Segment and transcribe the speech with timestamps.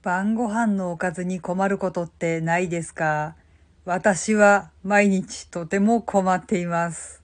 [0.00, 3.34] 晩ご飯のおかずに困ることってないですか？
[3.84, 7.20] 私は毎日とても困っています。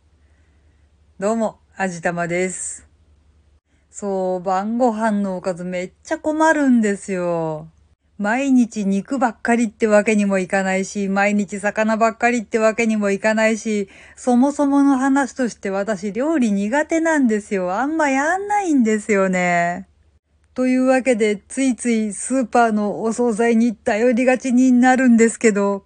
[1.21, 2.89] どうも、あじたまです。
[3.93, 7.69] そう、晩ご飯のおかずめっちゃ困るんですよ。
[8.19, 17.73] 毎日肉ばっかりってわけにもいかないし、毎日魚ばっかりってわけにもいかないし、そもそもの話として私料理苦手なんですよ。
[17.73, 19.87] あんまやんないんですよね。
[20.55, 25.85] というわけで、ついついスーパーのお惣菜に頼りがちになるんですけど、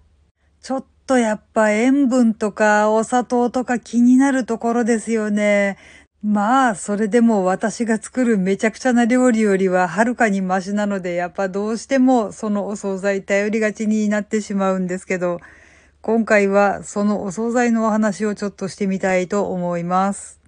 [0.61, 5.77] ちょっとやっぱ塩分とかお砂糖とか気になるところですよね。
[6.21, 15.39] まあ、それでも私が作るめちゃくちゃな料理よりははるかにマシなので、やっぱどうしてもそのお惣菜頼りがちになってしまうんですけど、
[16.01, 20.39] 今回はそのお惣菜のお話をちょっとしてみたいと思います。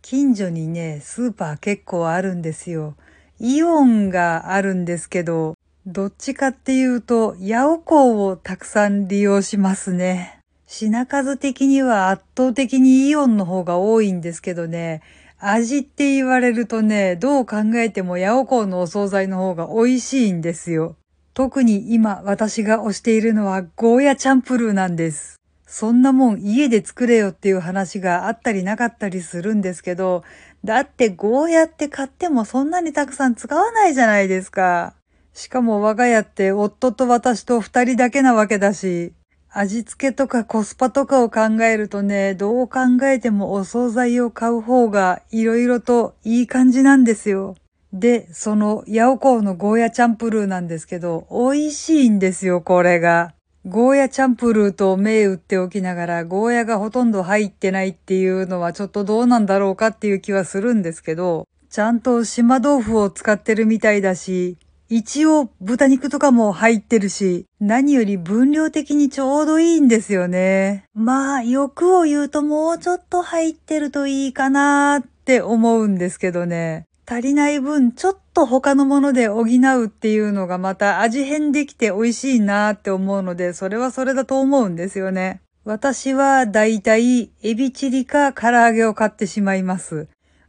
[0.00, 2.94] 近所にね、スーパー結構あるんですよ。
[3.40, 5.54] イオンがあるんですけど、
[5.86, 10.40] どっちかっていうと、ヤオコーをたくさん利用しますね。
[10.66, 15.02] 品数的には圧倒的にイオンの方が多いんですけどね、
[15.38, 20.96] 味って言われるとね、どう考えてもヤオコーのお惣菜の方が美味しいんですよ。
[21.32, 25.36] 特に今私が推しているのはゴーヤチャンプルーなんです。
[25.70, 30.24] そんなもん家で作れよっていう話があったりなかったりするんですけど、
[30.64, 34.94] だってゴーヤって買ってもそんなにたくさん使わないじゃないですか。
[35.32, 39.12] しかも我が家って夫と私と二人だけなわけだし、
[39.50, 47.54] 味付けとかコスパとかを考えるとね、どう考えてもお惣菜を買う方が色々といい感じなんですよ。
[47.92, 53.32] で、そのヤオコーのゴーヤチャンプルーなんですけど、美味しいんですよ、これが。
[53.70, 64.56] ゴーヤチャンプルーと銘打っておきながら、ゴーヤがほとんど入ってないっていうのはちょっとどうなんだろうかっていう気はするんですけど、ちゃんと島豆腐を使ってるみたいだし、
[64.88, 70.84] 一応豚肉とかも入ってるし、何より分量的にちょうどいいんですよね。
[70.94, 76.87] まあ、欲を言うともうちょっと入ってるといいかなって思うんですけどね。
[77.10, 85.40] 足りない分、ちょっと他のもので補うっていうのがまた味変できて美味しいなって思うので、それはそれだと思うんですよね。
[85.64, 90.08] 私はだいたいエビチリか唐揚げを買ってしまいます。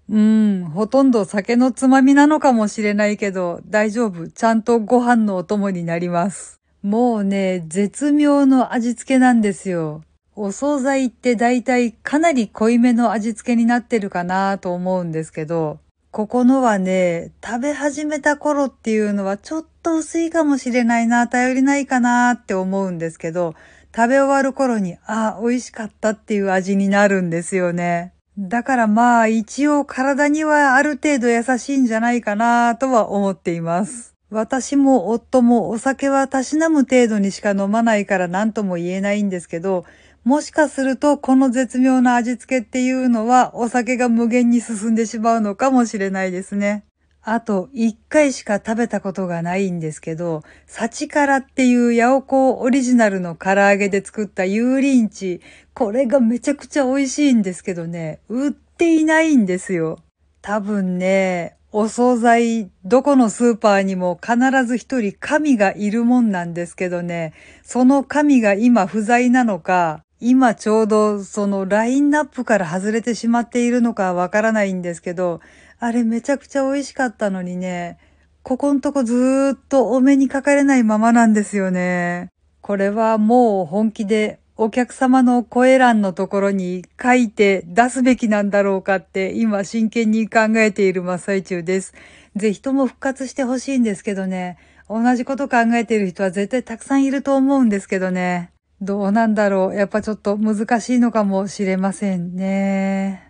[0.10, 4.28] うん、ほとんど酒のつまみなのかもしれないけど、大丈夫。
[4.28, 6.60] ちゃんとご飯のお供になります。
[6.82, 10.02] もうね、絶妙の味付けなんですよ。
[10.36, 15.80] お惣菜って大体かなり濃いめの味付けになってるかなと思うんですけど、
[16.12, 23.54] ここのはね、食べ始めた頃っていうのはちょっと薄いかもしれないな、頼りないかなって思うんですけど、
[23.96, 28.14] 食べ終わる頃に、あ、美味しかったっていう味になるんですよね。
[28.40, 34.16] だからまあ一応体にはある程度優しいんじゃないかなとは思っています。
[34.32, 39.86] 私も夫もお酒はたしなむ程度にしか飲まないから何とも言えないんですけど、
[40.24, 46.84] もしかするとこの絶妙な味付けっていうのはお酒が無限に進んでしまうのかもしれないですね。
[47.22, 55.42] あと、一回しか食べたことがないんですけど、サチカラっていうヤオコオリジナルの唐揚げで作った油淋鶏。
[55.74, 60.00] これがめちゃくちゃ美味しいんですけどね、売っていないんですよ。
[60.42, 67.32] 多分ね、お惣菜、どこのスーパーにも必ず一人神がいるもんなんですけどね、
[67.62, 75.42] その神が今不在なのか、今ちょうどそのラインナップから外れてしまっているのかわからないんですけど、
[75.78, 78.00] あれめちゃくちゃ美味しかったのにね、
[78.42, 82.30] ここんとこずーっとお目にかかれないままなんですよね。
[82.62, 91.94] これはもう本気でお客様の声欄のところに書いて出すべきなんだろうかって今真剣に考えている真っ最中です。
[92.36, 94.58] ぜひとも復活してほしいんですけどね。
[94.90, 98.52] 同じこと考えている人は絶対たくさんいると思うんですけどね。
[98.82, 99.76] どうなんだろう。
[99.76, 103.24] やっぱちょっと難しいのかもしれませんね。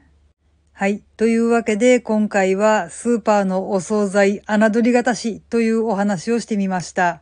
[0.73, 1.03] はい。
[1.16, 7.22] というわけで、今回はスーパーのお惣菜侮りがたしというお話をしてみました。